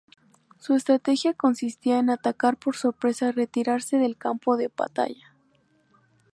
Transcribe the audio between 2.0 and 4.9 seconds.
atacar por sorpresa y retirarse del campo de